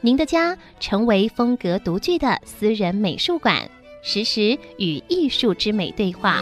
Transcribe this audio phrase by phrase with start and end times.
[0.00, 3.68] 您的家成为风格独具的私人美术馆，
[4.00, 6.40] 实时与艺术之美对话。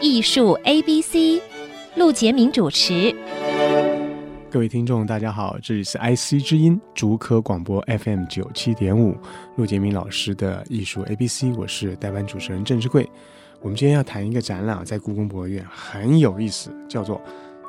[0.00, 1.42] 艺术 A B C，
[1.94, 3.14] 陆杰明主持。
[4.50, 9.14] 各位听众，大家好，这里是 IC 之音竹科广播 FM 九七点五，
[9.56, 13.06] 陆杰明老师的艺术 A B C，我是代班主持人郑志贵。
[13.60, 17.16] 我们今天要谈一个展览，在故宫博物院很有意思，叫做《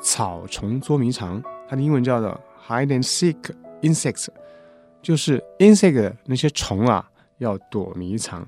[0.01, 3.35] 草虫捉迷藏》，它的英文叫做 Hide and Seek。
[3.81, 4.27] Insects
[5.01, 8.47] 就是 insect 那些虫啊，要躲迷藏。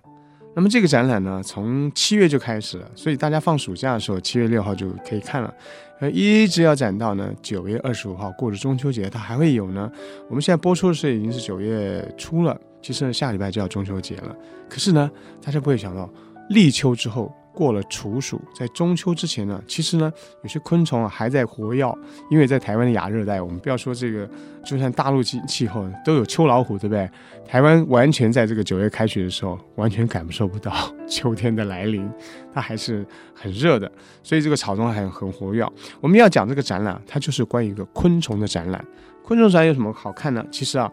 [0.53, 5.53] 那么这个展览呢，从七月就开始了，所以大家放暑假的时候，七月六号就可以看了，
[6.01, 9.89] 呃，一直要展到呢九月二十五号，过了中秋节，它还会有呢。
[10.27, 14.35] 我们现在播出的时候已经是九月初了，其实呢下礼拜就要中秋节了。
[14.69, 15.09] 可是呢，
[15.41, 16.09] 大家不会想到
[16.49, 17.33] 立秋之后。
[17.53, 20.11] 过了处暑，在中秋之前呢，其实呢，
[20.43, 21.85] 有些昆虫啊还在活跃，
[22.29, 24.29] 因为在台湾的亚热带，我们不要说这个，
[24.65, 27.09] 就算大陆气气候都有秋老虎，对不对？
[27.45, 30.71] 台湾完全在这个九月开学的时候，完全感受不到
[31.09, 32.09] 秋天的来临，
[32.53, 33.91] 它还是很热的，
[34.23, 35.67] 所以这个草中还很活跃。
[35.99, 38.85] 我们要讲这个展览，它就是关于一个昆虫的展览。
[39.25, 40.45] 昆虫展有什么好看呢？
[40.49, 40.91] 其实啊，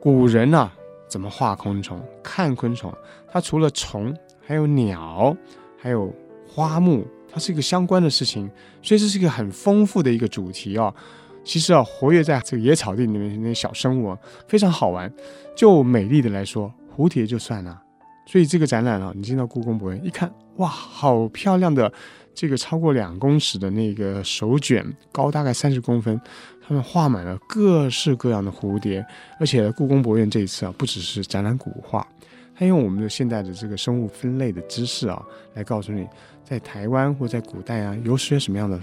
[0.00, 0.72] 古人啊
[1.06, 2.92] 怎么画昆虫、看昆虫，
[3.30, 4.14] 它除了虫，
[4.46, 5.36] 还有鸟。
[5.80, 6.12] 还有
[6.46, 8.50] 花木，它是一个相关的事情，
[8.82, 10.92] 所以这是一个很丰富的一个主题啊。
[11.44, 14.14] 其实啊，活跃在这个野草地里面那些小生物，
[14.46, 15.10] 非常好玩。
[15.56, 17.80] 就美丽的来说，蝴蝶就算了。
[18.26, 21.90] 所以这个展览啊，你进到故宫博物院一看，哇，好漂亮的
[22.34, 26.14] 这个超过两公尺的那个手卷，高大概三十公分，
[26.60, 29.02] 上面画满了各式各样的蝴蝶。
[29.40, 32.06] 而且故宫博物院这一次啊，不只是展览古画。
[32.58, 35.24] 他用我们的现代的这个生物分类的知识啊，
[35.54, 36.04] 来告诉你，
[36.42, 38.80] 在台湾或在古代啊，有些什么样的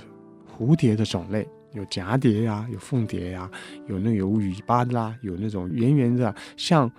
[0.58, 3.52] 蝴蝶的种类，有蛱蝶呀，有凤蝶呀，
[3.88, 6.90] 有那有尾巴的啦，有那种圆圆的像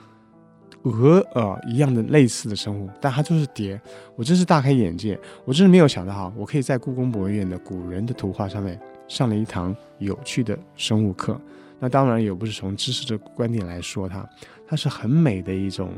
[0.83, 3.81] 鹅呃一样的类似的生物，但它就是蝶。
[4.15, 8.79] 我真是大开眼界，我真是没有想到哈，我可以在故宫博物院的古人的图画上面
[9.09, 11.41] 上了一堂有趣的生物课。
[11.79, 14.27] 那当然也不是从知识的观点来说它，
[14.67, 15.91] 它是很美的一种。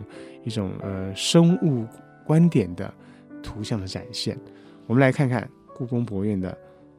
[0.44, 1.84] 一种呃生物
[2.24, 2.90] 观点的
[3.42, 4.38] 图像的展现，
[4.86, 5.46] 我们来看看
[5.76, 6.56] 故宫博物院的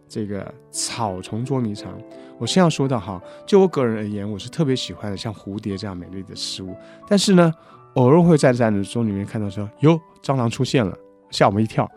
[0.08, 1.98] 这个草丛捉迷藏。
[2.38, 6.76] 我先要说到哈，就我个人而言，我是特别喜欢的像蝴蝶这样美丽的事物。
[7.08, 7.52] 但是呢，
[7.96, 10.96] 偶尔会在展览中里面看到说，哟，蟑螂出现了，
[11.32, 11.90] 吓我们一跳。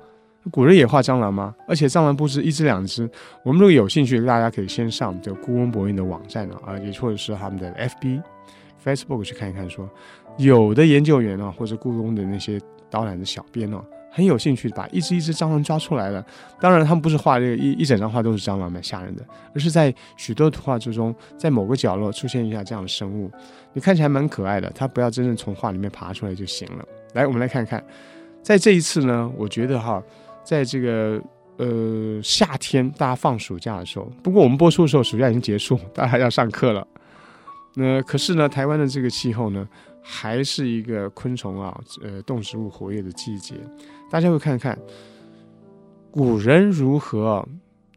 [0.51, 1.55] 古人也画蟑螂吗？
[1.69, 3.11] 而且蟑螂不是一只两只。
[3.45, 8.23] 我们如果有兴趣，大家可以先上这个故宫博物院的网站啊，也或者是他们的 FB。
[8.85, 9.89] Facebook 去看一看说，
[10.37, 12.61] 有的研究员啊，或者故宫的那些
[12.91, 16.25] 导览的小编啊，很有兴趣把一只一只蟑螂抓出来了。
[16.61, 23.31] 当然，他们不是画这个一一整张画都是蟑螂蛮吓人的，而是在许多图画之中，在某个角落出现一下这样的生物，
[23.73, 24.71] 你看起来蛮可爱的。
[24.75, 26.85] 它不要真正从画里面爬出来就行了。
[27.15, 27.83] 来，我们来看看，
[28.43, 30.03] 在这一次呢，我觉得哈，
[30.45, 31.21] 在这个
[31.57, 36.87] 呃夏天大家放暑假的时候，不过我们播出的时候暑假已经结束，大家要上课了。
[37.75, 39.67] 那可是呢，台湾的这个气候呢，
[40.03, 43.55] 还是一个昆虫啊，呃，动植物活跃的季节。
[44.11, 44.79] 大家会看看
[46.11, 47.47] 古人如何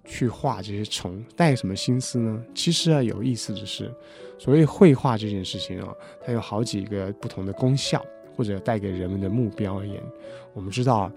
[0.05, 2.41] 去画这些虫，带什么心思呢？
[2.53, 3.93] 其实啊，有意思的是，
[4.37, 5.89] 所谓绘画这件事情啊，
[6.25, 8.01] 它有好几个不同的功效，
[8.33, 10.01] 或者带给人们的目标而言。
[10.53, 11.11] 我们知道，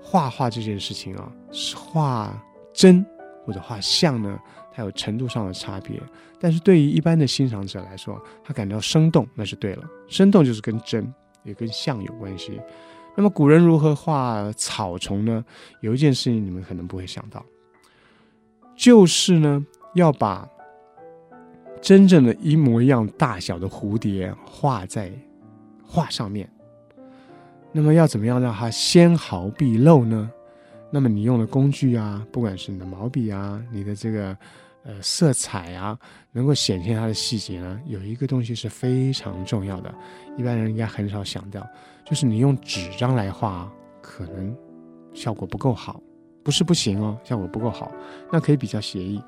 [0.00, 2.42] 画画这件事情啊，是画
[2.72, 3.04] 真
[3.44, 4.38] 或者画像呢。
[4.74, 6.00] 它有程度上的差别，
[6.40, 9.84] 但是对于一般的欣赏者来说，他感到生动，那是对了。
[10.08, 11.06] 生动就是跟真
[11.44, 12.60] 也跟像有关系。
[13.14, 15.44] 那么古人如何画草虫呢？
[15.80, 17.44] 有一件事情你们可能不会想到，
[18.74, 19.64] 就是呢
[19.94, 20.48] 要把
[21.82, 25.12] 真正的一模一样大小的蝴蝶画在
[25.84, 26.50] 画上面。
[27.72, 30.30] 那么要怎么样让它纤毫毕露呢？
[30.92, 34.36] 那么你用的工具啊，不管是你的毛笔啊，你的这个。
[34.84, 35.96] 呃，色彩啊，
[36.32, 39.94] 能够显现它的细节呢，有一个东西是非常重要的，
[40.36, 41.64] 一般人应该很少想到，
[42.04, 44.52] 就是你用纸张来画，可能
[45.14, 46.02] 效果不够好，
[46.42, 47.92] 不是不行哦，效果不够好，
[48.32, 49.22] 那可以比较写意。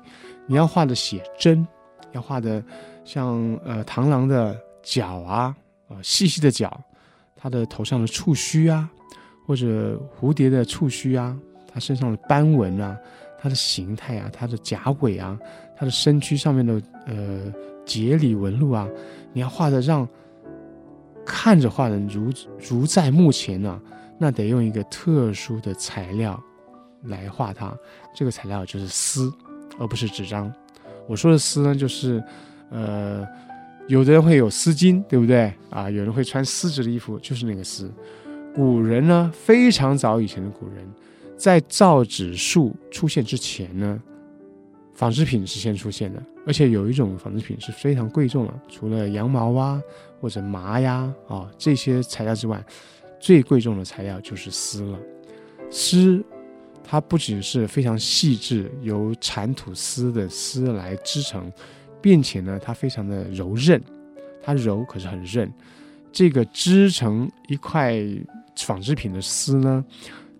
[0.45, 1.65] 你要画的写真，
[2.11, 2.61] 要画的
[3.05, 5.55] 像呃螳螂的脚啊，
[5.87, 6.77] 啊细细的脚，
[7.33, 8.89] 它的头上的触须啊，
[9.47, 11.33] 或者蝴蝶的触须啊，
[11.75, 12.97] 它身上的斑纹啊，
[13.37, 15.37] 它的形态啊，它的甲尾啊，
[15.75, 17.53] 它的身躯上面的呃
[17.85, 18.87] 节理纹路啊，
[19.33, 20.07] 你要画的让
[21.25, 22.31] 看着画的如
[22.69, 23.81] 如在目前呢、
[24.17, 26.41] 那得用一个特殊的材料
[27.03, 27.75] 来画它，
[28.15, 29.29] 这个材料就是丝，
[29.77, 30.49] 而不是纸张。
[31.07, 32.23] 我说的丝呢，就是，
[32.71, 33.27] 呃，
[33.87, 35.89] 有的人会有丝巾，对不对啊？
[35.89, 37.91] 有人会穿丝质的衣服，就是那个丝。
[38.55, 40.87] 古人呢，非常早以前的古人，
[41.37, 44.01] 在造纸术出现之前呢，
[44.93, 49.81] 纺织品是先出现的，而且有一种纺织品是非常贵重的，除了羊毛啊
[50.19, 52.63] 或者麻呀啊这些材料之外，
[53.19, 54.99] 最贵重的材料就是丝了。
[55.69, 56.23] 丝。
[56.87, 61.51] 它不仅是非常细致，由产土丝的丝来织成，
[61.99, 63.81] 并且呢，它非常的柔韧，
[64.43, 65.51] 它柔可是很韧。
[66.11, 67.99] 这个织成一块
[68.55, 69.83] 纺织品的丝呢，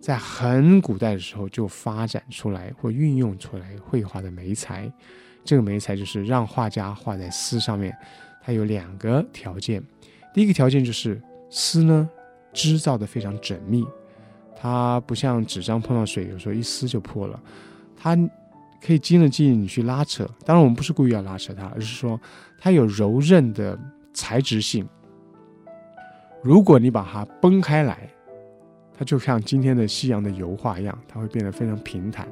[0.00, 4.92] 在很古代的时候就发展出来或运用出来绘画的媒材。
[5.44, 7.96] 这个媒材就是让画家画在丝上面，
[8.42, 9.82] 它有两个条件。
[10.34, 11.20] 第一个条件就是
[11.50, 12.08] 丝呢
[12.52, 13.86] 织造的非常缜密。
[14.58, 17.40] 它不像纸张碰到水，有时候一撕就破了。
[17.96, 18.16] 它
[18.80, 22.20] 可以经得起你去拉扯，当然我们不是故意要拉扯它，而是说
[22.58, 23.78] 它有柔韧的
[24.14, 24.88] 材质性。
[26.42, 28.08] 如果你把它崩开来，
[28.96, 32.28] 它就像今天的夕阳的油画一样，它会变得非常平坦。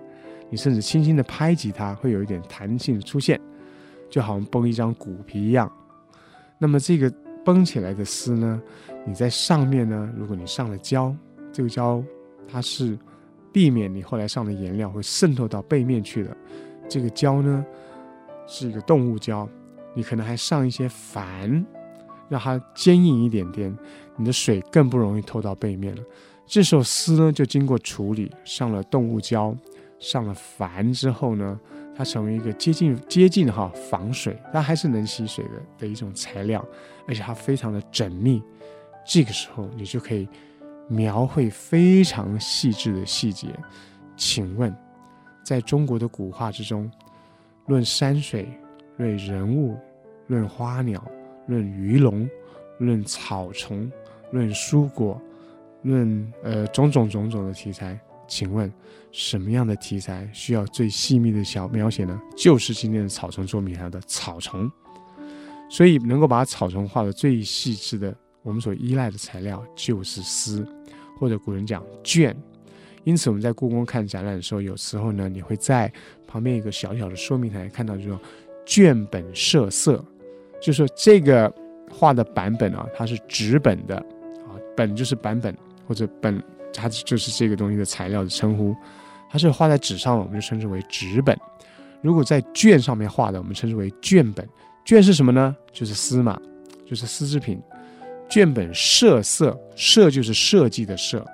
[0.51, 3.41] 你甚至轻轻的拍击它，会有一点弹性出现，
[4.09, 5.71] 就好像绷一张骨皮一样。
[6.59, 7.13] 那么这个
[7.45, 8.63] 绷起来的丝呢，
[9.07, 11.15] 你在上面呢，如果你上了胶，
[11.53, 12.03] 这个胶。
[12.47, 12.97] 它是
[13.55, 16.37] 避免你后来上的颜料会渗透到背面去的。
[16.91, 17.65] 这个胶呢，
[18.47, 19.49] 是一个动物胶，
[19.95, 21.65] 你可能还上一些矾，
[22.29, 23.75] 让它坚硬一点点，
[24.15, 26.03] 你的水更不容易透到背面了。
[26.47, 29.57] 这首诗呢就经过处理，上了动物胶，
[29.99, 31.59] 上了矾之后呢，
[31.97, 36.65] 它成为一个接近接近哈防水，但还是能吸水的的一种材料，
[37.09, 38.43] 而且它非常的缜密。
[39.07, 40.29] 这个时候你就可以。
[40.87, 43.49] 描绘非常细致的细节，
[44.19, 44.71] 请问，
[45.43, 46.91] 在中国的古画之中，
[47.69, 48.47] 论山水、
[48.99, 49.75] 论人物、
[50.27, 51.03] 论花鸟、
[51.47, 52.29] 论鱼龙、
[52.77, 53.91] 论草虫、
[54.31, 55.19] 论蔬果、
[55.85, 58.73] 论呃种种种种的题材，请问
[59.13, 62.21] 什么样的题材需要最细密的小描写呢？
[62.37, 64.71] 就是今天的草丛捉迷藏的草丛，
[65.69, 68.15] 所以能够把草丛画得最细致的。
[68.43, 70.67] 我们所依赖的材料就是丝，
[71.19, 72.35] 或者古人讲绢。
[73.05, 75.91] 因此我们在故宫看展览的时候，有时候呢，你会在
[76.27, 78.21] 旁边一个小小的说明台看到，就说
[78.67, 80.05] “绢本设色”，
[80.61, 81.51] 就是说这个
[81.91, 86.43] 画的版本啊，它是纸本的啊，本就是版本或者本，
[86.73, 88.75] 它就是这个东西的材料的称呼。
[89.31, 91.37] 它是画在纸上的，我们就称之为纸本；
[92.01, 94.49] 如果在绢上面画的，我们称之为绢本。
[94.85, 95.57] 绢是什么呢？
[95.73, 96.41] 就是丝嘛，
[96.87, 97.61] 就是丝织品。
[98.29, 101.25] 绢本设色，设就是设计的设，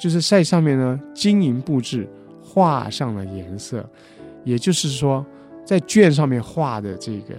[0.00, 2.08] 就是在上面呢经营布置，
[2.42, 3.88] 画上了颜色。
[4.44, 5.24] 也就是说，
[5.64, 7.36] 在绢上面画的这个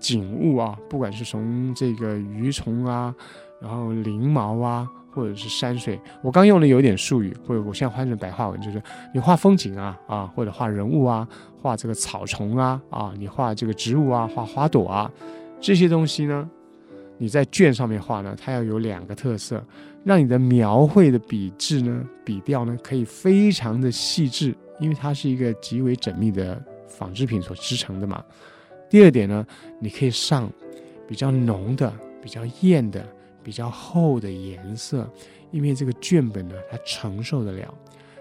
[0.00, 3.14] 景物啊，不管是从这个鱼虫啊，
[3.60, 8.82] 然后翎毛啊，或者是山水，我刚用的有点术语，或者我现在换成白话文，就是
[9.12, 11.26] 你画风景啊啊，或者画人物啊，
[11.60, 15.10] 画这个草丛啊啊，你画这个植物啊，画花朵啊，
[15.60, 16.48] 这些东西呢。
[17.16, 19.64] 你在绢上面画呢，它要有两个特色，
[20.02, 28.20] 让你的描绘的笔致呢、笔调呢，可以非常的细致，因为它是一个极为缜密的纺织品所织成的嘛。
[28.90, 29.46] 第二点呢，
[29.80, 30.50] 你可以上
[31.06, 33.06] 比较浓的、比较艳的、
[33.44, 35.08] 比较厚的颜色，
[35.50, 37.72] 因为这个绢本呢，它承受得了，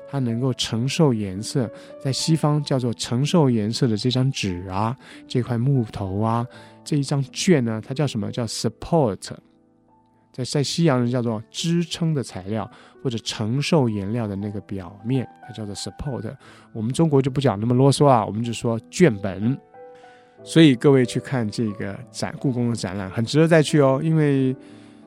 [0.10, 1.68] 它能够承受颜色，
[2.04, 4.96] 在西方叫做承受颜色的这张纸啊，
[5.28, 6.46] 这块木头啊。
[6.84, 8.30] 这一张绢呢，它叫什么？
[8.30, 9.18] 叫 support，
[10.34, 12.70] 在在西洋人叫做支撑的材料
[13.02, 16.30] 或者承受颜料的那个表面，它叫做 support。
[16.74, 19.58] 我们中国就不讲那么啰嗦啊，我们就说绢本。
[20.44, 24.54] 所以各位去看这个展，故宫的展览很值得再去哦，因为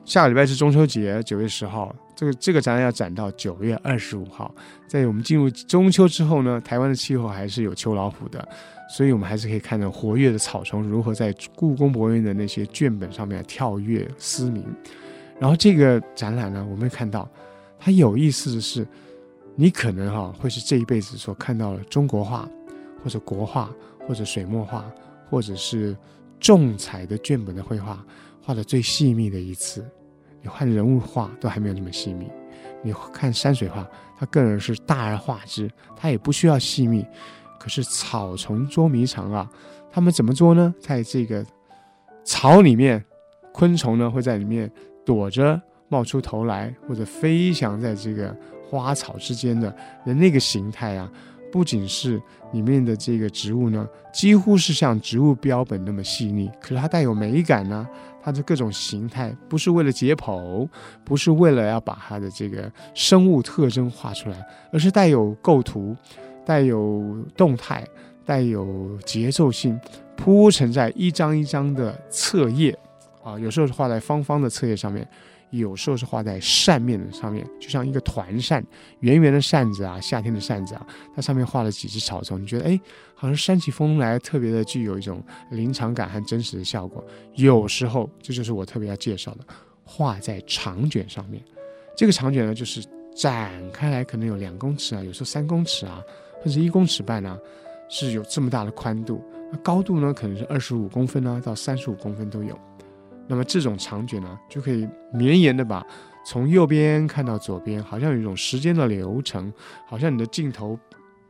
[0.07, 1.93] 下个礼拜是中秋节，九月十号。
[2.15, 4.55] 这个这个展览要展到九月二十五号，
[4.87, 8.47] 在我们进入中秋之后呢，台湾的气候还是有秋老虎的，
[8.89, 14.63] 所以我们还是可以看到活跃的草丛如何在故宫博物院的那些绢本上面跳跃嘶鸣。
[15.41, 17.29] 然后这个展览呢，我们会看到
[17.77, 18.87] 它有意思的是，
[19.55, 22.49] 你可能哈会是这一辈子所看到的中国画，
[23.03, 23.69] 或者国画，
[24.07, 24.89] 或者水墨画，
[25.29, 25.93] 或者是
[26.39, 28.01] 重彩的绢本的绘画，
[28.41, 29.85] 画的最细腻的一次。
[30.47, 32.31] 你画人物画都还没有那么细腻，
[32.81, 33.85] 你看山水画，
[34.17, 37.05] 它更是大而化之，它也不需要细腻。
[37.59, 39.51] 可是草丛捉迷藏啊，
[39.91, 40.73] 他们怎么捉呢？
[40.79, 41.45] 在这个
[42.23, 43.03] 草里面，
[43.51, 44.71] 昆虫呢会在里面
[45.05, 48.33] 躲着冒出头来，或者飞翔在这个
[48.69, 49.69] 花草之间的
[50.05, 51.11] 的那个形态啊。
[51.51, 52.21] 不仅是
[52.53, 57.85] 里面的这个植物呢，几乎是像植物标本那么细腻，可是它带有美感呢。
[58.27, 60.67] 它的各种形态不是为了解剖，
[61.05, 65.95] 不是为了要把它的这个生物特征画出来，而是带有构图，
[66.45, 67.87] 带有动态，
[68.25, 69.79] 带有节奏性，
[70.17, 72.77] 铺陈在一张一张的册页
[73.23, 75.07] 啊，有时候是画在方方的册页上面。
[75.51, 78.63] 有时候是画在扇面的上面，就像一个团扇，
[78.99, 80.85] 圆圆的扇子啊，夏天的扇子啊，
[81.15, 82.79] 它上面画了几只草丛，你觉得哎，
[83.15, 87.03] 好像扇起风来，特别的具有一种临场感和真实的效果。
[87.35, 89.39] 有时候，这就是我特别要介绍的，
[89.85, 91.41] 画在长卷上面。
[91.95, 92.85] 这个长卷呢，就是
[93.15, 96.01] 展开来可能有两公尺啊，有时候三公尺啊，
[96.43, 97.37] 或者一公尺半啊，
[97.89, 99.23] 是有这么大的宽度。
[99.51, 102.59] 那高度呢，可能是二十五公分啊，到三十五公分都有。
[103.27, 105.85] 那么这种长卷呢，就可以绵延的把
[106.25, 109.51] 从右边看到左边，好像有一种时间的流程，
[109.85, 110.77] 好像你的镜头，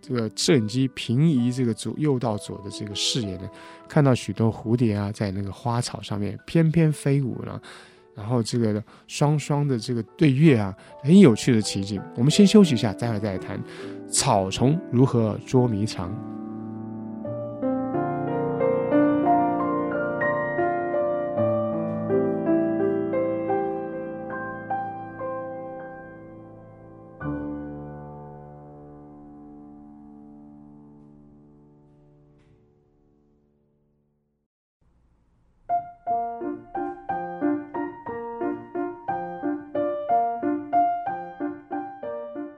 [0.02, 3.50] 这个摄影机平移这个左右到左的这个视野呢，
[3.88, 7.60] 看到许多蝴蝶啊，在那个花草上面翩翩飞舞呢，
[8.16, 12.02] 然后这个双双的这个对月啊，很有趣的奇景。
[12.16, 13.62] 我们先休息一下，待会儿再来谈
[14.10, 16.12] 草丛如何捉迷藏。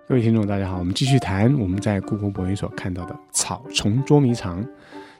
[0.09, 4.65] 各位听众，大家好，我们继续谈我们在故宫博物院所看到的草丛捉迷藏。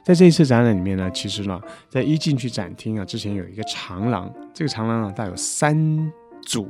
[0.02, 6.68] 在这一次展览里面呢，其实呢，在一进去展厅啊，之前有一个长廊，这个长廊呢，带有三组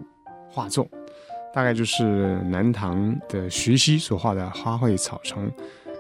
[0.51, 0.87] 画作，
[1.55, 5.51] 大概就是南唐的徐熙所画的花卉草丛。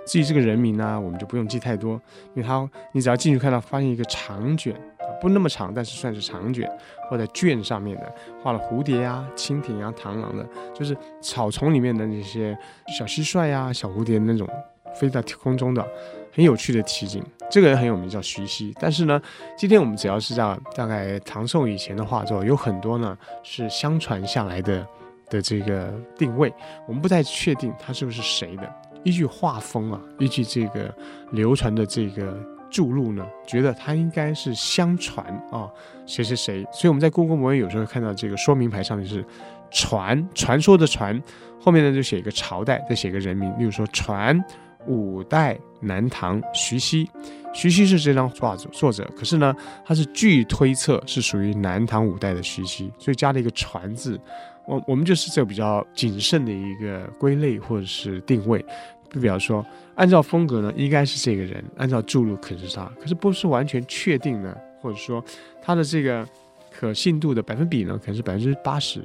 [0.07, 1.93] 至于这个人名呢，我们就不用记太多，
[2.35, 4.79] 因为它你只要进去看到，发现一个长卷。
[5.21, 6.71] 不那么长，但是算是长卷，
[7.09, 8.13] 或者卷上面的
[8.43, 12.57] 画了蝴蝶啊、蜻蜓啊、螳螂的，就是草丛里面的那些
[12.99, 14.49] 小蟋蟀啊、小蝴蝶那种
[14.95, 15.87] 飞在空中的
[16.33, 17.23] 很有趣的奇景。
[17.51, 18.75] 这个人很有名，叫徐熙。
[18.81, 19.21] 但是呢，
[19.57, 24.87] 今天我们只要是在大概唐宋以前的画作，有很多呢是相传下来的
[25.29, 26.53] 的这个定位，
[26.87, 28.73] 我们不太确定他是不是谁的。
[29.03, 30.95] 依据画风啊，依据这个
[31.33, 32.37] 流传的这个。
[32.71, 35.69] 注入呢，觉得它应该是相传啊，
[36.07, 39.25] 谁谁谁，所以我们在故宫博物院有时候看到这个说明牌上面是
[39.71, 41.21] 传传说的传，
[41.61, 44.43] 后面呢就写一个朝代，再写一个人名，例如说传
[44.87, 47.09] 五代南唐徐熙，
[47.53, 54.19] 徐熙是这张画作作者，可是呢他是据推测是属于南唐五代的徐熙，所以加了一个传字，
[54.67, 58.65] 我我们就是这个比较谨慎的一个归类或者是定位。
[59.13, 59.67] 就比方说，
[60.01, 65.23] 按照风格呢，应该是这个人；按照注录，可是他，可是不是完全确定呢，或者说
[65.61, 66.27] 他的这个
[66.73, 69.01] 可信度的百分比呢，可能是百分之八十、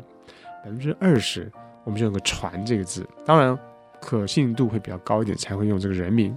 [0.64, 1.52] 百分之二十，
[1.84, 3.06] 我们就有个“传”这个字。
[3.26, 3.60] 当然，
[4.00, 6.34] 可信度会比较高一点，才会用这个人名。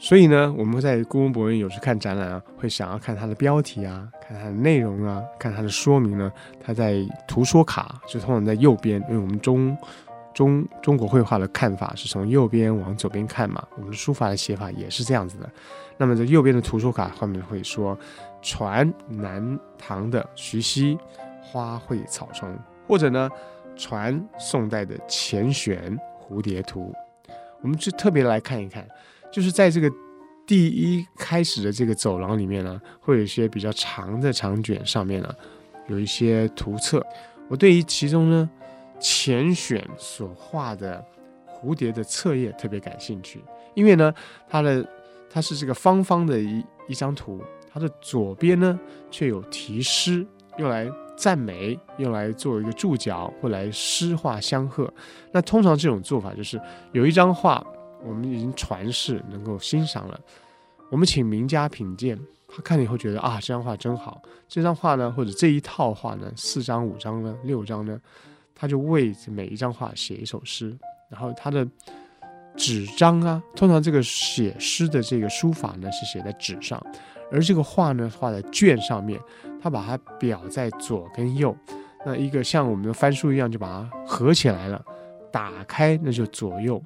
[0.00, 6.32] 所以呢，我们在故宫博物院有时看展览啊，会想要看它的标题啊，看它的内容啊，看它的说明呢。
[6.60, 9.78] 它在图说卡就通常在右边，因为我们中。
[10.34, 15.48] 中中国绘画的看法是从右边往左边看嘛，我们的书法的写法也是这样子的。
[15.96, 17.96] 那么在右边的图书卡后面会说，
[18.42, 20.98] 传南唐的徐熙
[21.40, 22.52] 花卉草丛，
[22.88, 23.30] 或者呢，
[23.76, 26.92] 传宋代的钱玄蝴蝶图。
[27.62, 28.84] 我们就特别来看一看，
[29.32, 29.88] 就是在这个
[30.44, 35.32] 第一开始的这个走廊里面呢，会有一些比较长的长卷上面呢，
[35.86, 37.06] 有一些图册。
[37.48, 38.50] 我对于其中呢。
[39.04, 41.04] 钱选所画的
[41.46, 43.44] 蝴蝶的册页特别感兴趣，
[43.74, 44.10] 因为呢，
[44.48, 44.82] 它的
[45.28, 47.38] 它是这个方方的一一张图，
[47.70, 48.80] 它的左边呢
[49.10, 54.90] 却有题诗，用来赞美，用来做一个注脚，或来诗画相和。
[55.32, 56.58] 那通常这种做法就是
[56.92, 57.62] 有一张画，
[58.02, 60.18] 我们已经传世，能够欣赏了，
[60.90, 62.18] 我们请名家品鉴，
[62.48, 68.00] 他看了以后觉得啊，这张画真好，这张画呢，或者这一套画呢，四张、五张呢，六张呢。
[68.54, 70.76] 他就为每一张画写一首诗，
[71.10, 71.66] 然后他的
[72.56, 76.80] 纸张啊，通常这个写诗的这个书法呢是写在纸上，
[77.32, 79.18] 而这个画呢，画在卷上面，
[79.60, 81.56] 它把它裱在左跟右，
[82.06, 84.80] 那一个像我们的翻书一样，就把它合起来了，
[85.32, 86.80] 打开那就左右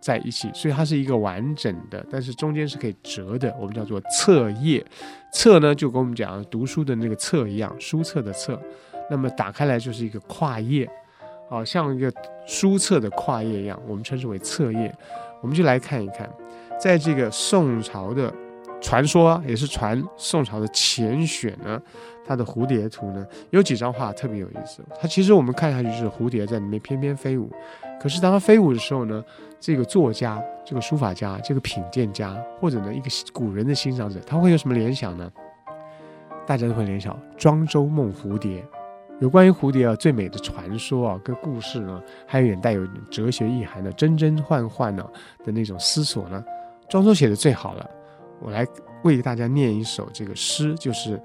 [0.00, 4.84] 在一起，所以它是一个完整的，但是中间是可以折的，我们叫做册页。
[5.32, 8.60] 册呢，就跟我们讲读书的那个册一样，书册的册。
[9.10, 10.88] 那么打开来就是一个跨页，
[11.48, 12.12] 好像一个
[12.46, 14.92] 书册的跨页一样，我们称之为册页。
[15.42, 16.28] 我们就来看一看，
[16.80, 18.32] 在这个宋朝的
[18.80, 21.80] 传说，也是传宋朝的钱选呢，
[22.26, 24.82] 它的蝴蝶图呢，有几张画特别有意思。
[25.00, 27.50] 它其实我们看下去是蝴蝶在里面翩翩飞舞，
[28.00, 29.22] 可是当它飞舞的时候呢，
[29.60, 35.30] 这个作家、这个书法家、这个品鉴家，或者呢一个古人的欣赏者，他会有什么联想呢？
[36.46, 38.64] 大家都会联想庄周梦蝴蝶。
[39.20, 45.04] 有关于蝴蝶啊，最美的传说啊，跟故事呢，还有点带有哲学意涵的，真真幻幻呢
[45.42, 46.44] 的那种思索呢，
[46.88, 47.88] 庄周写的最好了。
[48.40, 48.66] 我来
[49.04, 51.18] 为大家念一首这个诗，就是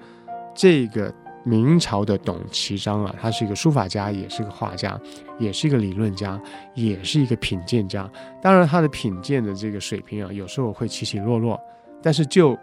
[0.55, 4.97] 这个明朝的董其昌啊，他是一个书法家，也是个画家，
[5.37, 6.41] 也是一个理论家，
[6.73, 8.09] 也是一个品鉴家。
[8.41, 11.59] 当然，他的品鉴的这个水平啊，有时候会起起落落，
[12.01, 12.57] 但是就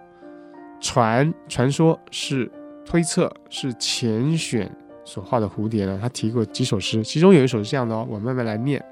[0.81, 2.51] 传传说是
[2.87, 4.75] 推测是钱选。
[5.09, 8.85] 所画的蝴蝶呢，他提过几首诗，其中有一首是这样的哦，我慢慢来念：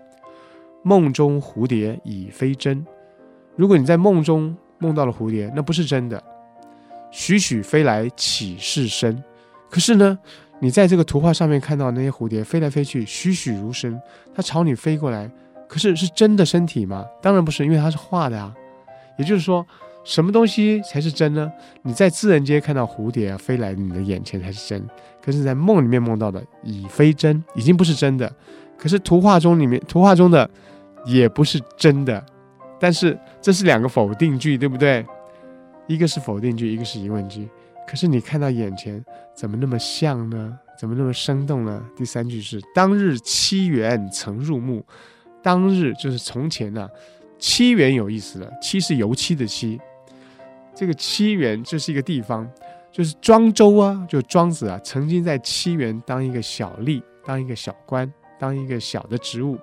[0.83, 2.83] 梦中蝴蝶已非真。
[3.55, 6.23] 如果你在梦中梦到了蝴蝶，那不是真的，
[7.11, 9.23] 徐徐飞来岂是身？
[9.69, 10.19] 可是呢，
[10.59, 14.01] 你在这个图画上面看到那些蝴蝶飞来飞去，栩栩如生，
[14.35, 15.31] 它朝你飞过来，
[15.69, 17.05] 可是是真的身体吗？
[17.21, 18.55] 当然不是，因为它是画的啊。
[19.19, 19.67] 也就是说。
[20.07, 21.51] 什么东西才是真呢？
[21.83, 24.81] 你在自然界看到蝴蝶啊飞来你的眼前才是真，
[25.21, 28.33] 可是，在梦里面梦到的已非真，已经不是真的。
[28.79, 30.49] 可是图画中里面图画中的
[31.07, 32.25] 也不是真的，
[32.79, 35.05] 但是这是两个否定句，对不对？
[35.89, 37.49] 一个是否定句，一个是疑问句。
[37.89, 40.57] 可是你看到眼前怎么那么像呢？
[40.79, 41.83] 怎么那么生动呢？
[41.97, 44.85] 第三句是当日七元曾入目，
[45.43, 46.89] 当日就是从前呢、
[47.41, 49.81] 七元有意思了，七是油漆的漆。
[50.77, 52.47] 这个七园就是一个地方，
[52.93, 59.59] 就是庄周啊，就庄子啊，曾经在七园当一个小吏，当一个小官，当一个小的职务。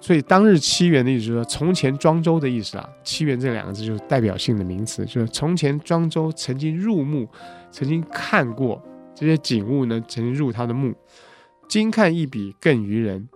[0.00, 2.88] 所以当日七园的意思就是说，从前庄周的意思啊。
[3.02, 7.28] 七园这两个字就是代表性的名词，就是从前庄周曾经入目，
[7.72, 8.80] 曾经看过
[9.16, 10.94] 这些景物呢，曾经入他的目。
[11.68, 13.28] 今看一笔更愚人。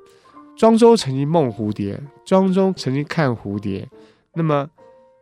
[0.57, 3.89] 庄周曾经梦蝴蝶，庄周曾经看蝴蝶，
[4.35, 4.71] 那么。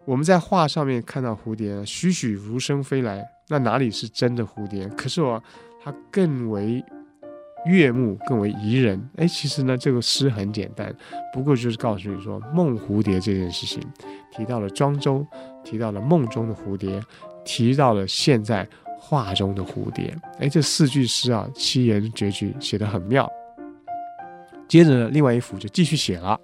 [0.07, 4.87] 我们在画上面看到蝴蝶栩栩如生飞来，那哪里是真的蝴蝶？
[4.88, 5.43] 可是我
[5.83, 6.85] 它更为
[7.64, 9.03] 悦目，更为宜人。
[9.17, 10.95] 哎，其实呢，这个诗很简单，
[11.33, 13.83] 不过就是告诉你说，梦蝴蝶这件事情，
[14.31, 15.27] 提到了庄周，
[15.64, 17.03] 提到了梦中的蝴蝶，
[17.43, 20.14] 提到了现在画中的蝴蝶。
[20.38, 23.27] 哎，这四句诗啊，七言绝句写得很妙。
[24.69, 26.38] 接着呢，另外一幅就继续写了，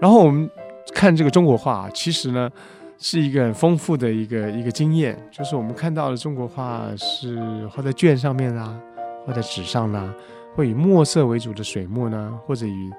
[0.00, 0.50] 然后我们。
[0.98, 2.50] 看这个中国画，其实呢
[2.98, 8.76] 是一个很丰富的一个一个经验，就是我们看到的中国画是画在卷上面啦，
[9.24, 10.12] 画在纸上啦，
[10.56, 12.90] 会以墨色为主的水墨呢，或者以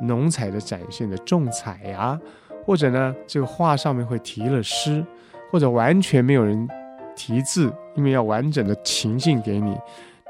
[0.00, 2.16] 浓彩的展现的重彩呀、
[2.64, 5.04] 或者呢这个画上面会题了诗，
[5.50, 6.68] 或者完全没有人
[7.16, 9.76] 题字，因为要完整的情境给你，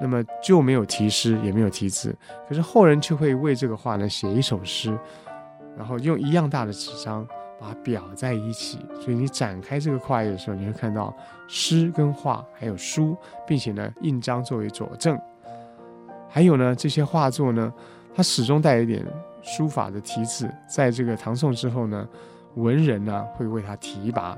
[0.00, 2.16] 那么就没有题诗，也没有题字，
[2.48, 4.98] 可是后人却会为这个画呢写一首诗。
[5.78, 7.24] 然后用一样大的纸张
[7.60, 15.16] 把它裱在一起，所以你展开这个跨页的时候，你会看到诗跟画还有书，并且呢印章作为佐证。
[16.28, 17.72] 还有呢这些画作呢，
[18.12, 19.06] 它始终带一点
[19.40, 20.50] 书法的题字。
[20.68, 22.06] 在这个唐宋之后呢，
[22.56, 24.36] 文人呢会为它题跋。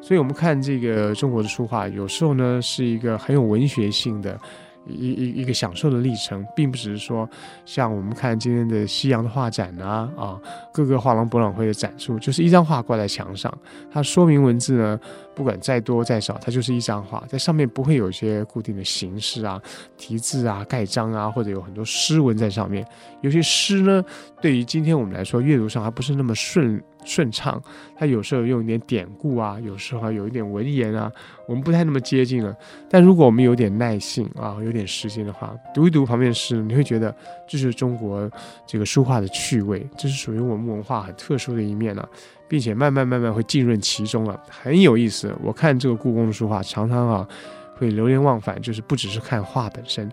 [0.00, 4.38] 所以我们看这个中国的书画，有时候呢是一个很有文学性的。
[4.86, 7.28] 一一一个享受的历程，并不只是说
[7.64, 10.40] 像我们看今天的西洋的画展啊啊，
[10.72, 13.52] 各个画廊博览会的展出，就是一张画挂在墙上，
[13.90, 14.98] 它说明文字呢，
[15.38, 19.62] 不管再多再少，它就是一张画，在上面不会有一些固定的形式啊、
[19.96, 22.84] 题字啊、盖章啊，或者有很多诗文在上面。
[23.20, 24.04] 有些诗呢，
[24.42, 26.82] 对于今天我们来说，阅读上还不是那么顺。
[27.04, 27.62] 顺畅，
[27.96, 31.10] 它有时候用一点典故啊，有时候有一点文言啊，
[31.46, 32.54] 我们不太那么接近了。
[32.90, 37.14] 但如果我们有点耐性啊，有点时间的话，读一读旁边的诗，你会觉得
[37.48, 38.30] 这是中国
[38.66, 42.06] 这个书画的趣味，这是属于我们文化很特殊的一面了，
[42.48, 45.34] 并且慢慢慢慢会浸润其中了，很有意思。
[45.42, 47.28] 我看这个故宫的书画，常常啊
[47.76, 50.10] 会流连忘返，就是不只是看画本身，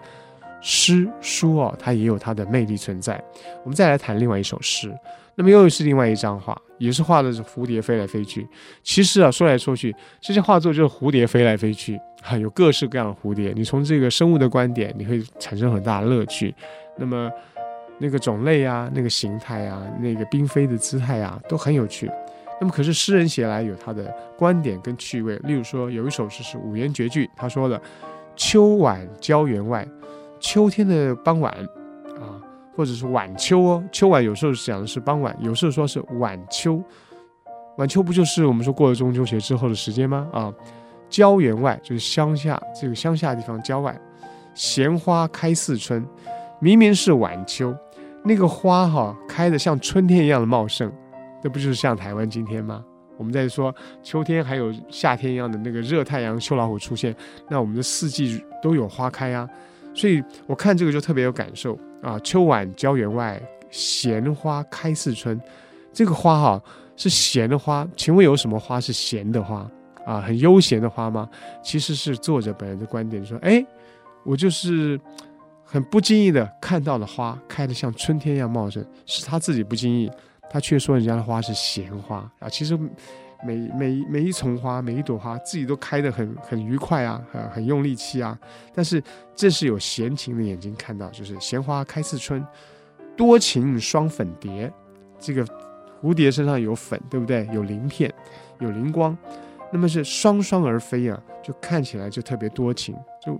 [0.61, 3.23] 诗书哦，它也有它的魅力存在。
[3.63, 4.93] 我们再来谈另外一首诗。
[5.37, 8.47] 那么又是另外一张画，也是画的是蝴蝶飞来飞去。
[8.83, 13.51] 其实啊，说来说去，这些画作就是蝴蝶飞来飞去，啊，有各式各样的蝴蝶。
[13.53, 16.55] 你从这个生物的观点，你会产生很大的乐趣。
[16.95, 17.29] 那么
[17.97, 22.09] 那个种类啊，那个形态啊，那个并飞的姿态啊，都很有趣。
[22.59, 25.35] 那么可是诗人写来有他的观点跟趣味。
[25.43, 27.81] 例如说，有一首诗是五言绝句，他说了
[28.35, 29.87] ：“秋晚郊原外，
[30.39, 31.53] 秋天的傍晚
[32.19, 32.41] 啊。”
[32.77, 36.83] 或者是晚秋哦，秋晚有时候讲的是傍晚，有时候说是晚秋。
[37.77, 40.27] 晚秋不就是我们说过了中秋节之后的时间吗？
[40.33, 40.53] 啊，
[41.09, 43.97] 郊原外就是乡下这个乡下的地方郊外，
[44.53, 46.05] 闲花开似春，
[46.59, 47.73] 明明是晚秋，
[48.25, 50.91] 那个花哈、开得像春天一样的茂盛，
[51.45, 52.84] 这不就是像台湾今天吗？
[53.19, 57.15] 我们在说秋天还有夏天一样的那个热太阳、秋老虎出现，
[57.47, 59.47] 那我们的四季都有花开啊。
[59.93, 62.17] 所以我看这个就特别有感受啊！
[62.23, 65.39] 秋晚郊原外，闲花开似春。
[65.93, 66.63] 这个花哈、
[66.95, 69.69] 是闲的花，请问有什么花是闲的花
[70.03, 70.19] 啊？
[70.19, 71.29] 很悠闲的花吗？
[71.63, 73.63] 其实是作者本人的观点说，哎，
[74.23, 74.99] 我就是
[75.63, 80.12] 很不经意的看到了花开得像春天一样茂盛，是他自己不经意，
[80.49, 82.49] 他却说人家的花是闲花啊。
[82.49, 82.77] 其实。
[83.45, 88.36] 每每每一丛花，每一朵花，自己都开得很很愉快啊，很很用力气啊。
[88.73, 89.03] 但是
[89.36, 92.43] 这是有闲情的眼睛看到，就是闲花开似春，
[93.15, 94.71] 多情双粉蝶。
[95.19, 95.45] 这个
[96.01, 97.47] 蝴蝶身上有粉，对不对？
[97.53, 98.12] 有鳞片，
[98.60, 99.15] 有灵光，
[99.71, 102.95] 那么是双双而飞啊，就看起来就特别多情。
[103.23, 103.39] 就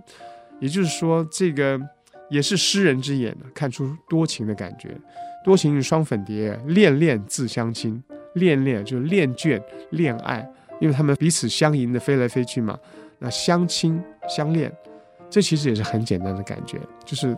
[0.60, 1.80] 也就是说，这个
[2.28, 4.96] 也是诗人之眼，看出多情的感觉。
[5.44, 8.02] 多情是双粉蝶，恋恋自相亲。
[8.34, 9.58] 恋恋就是恋眷、
[9.92, 10.46] 恋爱，
[10.78, 12.78] 因为他们彼此相迎的飞来飞去嘛。
[13.18, 14.70] 那相亲相恋，
[15.30, 17.34] 这其实也是很简单的感觉，就是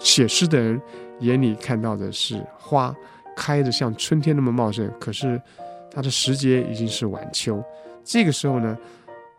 [0.00, 0.82] 写诗的人
[1.20, 2.92] 眼里看到的是花
[3.36, 5.40] 开得像春天那么茂盛，可是
[5.88, 7.62] 它的时节已经是晚秋。
[8.02, 8.76] 这个时候呢，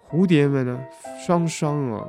[0.10, 0.80] 蝴蝶们呢
[1.26, 2.08] 双双啊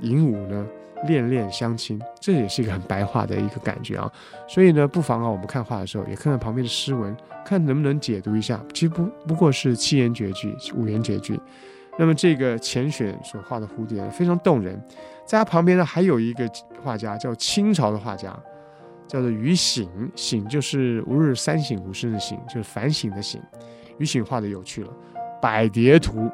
[0.00, 0.66] 迎舞呢。
[1.04, 4.10] 恋恋相亲，这也是一个很白话的一个感觉啊。
[4.48, 8.60] 所以呢，不妨啊，我们看画的时候也看看旁边的诗文，看能不能解读一下。
[8.72, 11.38] 其实不不过是七言绝句、五言绝句。
[11.98, 14.80] 那么这个钱选所画的蝴蝶非常动人。
[15.24, 16.48] 在他旁边呢，还有一个
[16.82, 18.38] 画家，叫清朝的画家，
[19.08, 19.88] 叫做于醒。
[20.14, 23.40] 醒就是吾日三省吾身的省，就是反省的醒。
[23.98, 24.90] 于醒画的有趣了，
[25.40, 26.30] 百蝶图，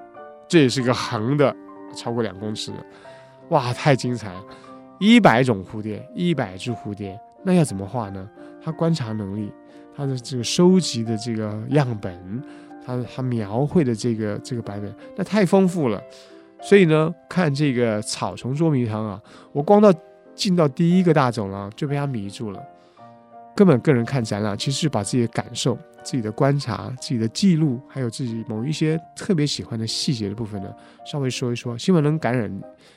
[0.49, 1.55] 这也是个横的，
[1.97, 2.73] 超过两公尺。
[3.49, 4.43] 哇，太精彩了！
[4.99, 8.29] 一百种蝴蝶，一百只蝴蝶，那要怎么画呢？
[8.65, 9.53] 他观察能力，
[9.97, 12.43] 他的这个收集的这个样本，
[12.87, 16.01] 他他描绘的这个这个版本，那太丰富了。
[16.61, 19.21] 所以呢，看这个草丛捉迷藏啊，
[19.53, 19.93] 我光到
[20.35, 22.63] 进到第一个大走廊就被他迷住了。
[23.55, 25.79] 根本个人看展览，其实是把自己的感受。
[26.05, 30.69] 自己的观察、自己的记录，还有自己某一些特别喜欢的细节的部分呢，
[31.07, 32.51] 稍微说一说，希望能感染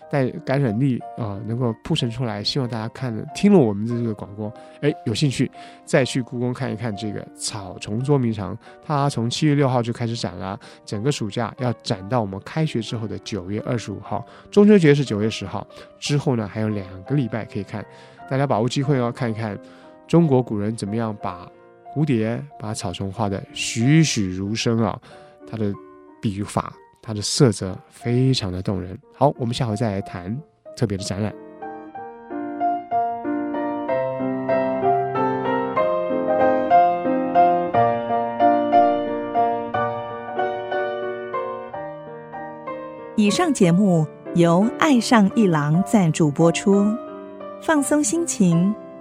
[0.10, 2.44] 带感染力啊、能够铺陈出来。
[2.44, 5.52] 希望大家看听了我们的这个广播，哎，有兴趣
[5.86, 8.58] 再去故宫看一看这个草丛捉迷藏。
[8.84, 15.68] 它从七月六号就开始展了，整个暑假要展到我们开学之后的九月二十五号，中秋节是九月十号，
[16.00, 17.86] 之后呢还有两个礼拜可以看，
[18.28, 19.56] 大家把握机会哦，看一看
[20.08, 21.50] 中国古人怎么样把。
[21.96, 25.00] 蝴蝶把草丛画的栩栩如生啊，
[25.50, 25.74] 它的
[26.22, 29.00] 笔法，它的色泽非常的动人。
[29.14, 30.38] 好，我们下回再来谈
[30.76, 31.34] 特别的展览。
[43.16, 46.86] 以上节目由爱上一郎赞助播出，
[47.62, 48.76] 放松心情，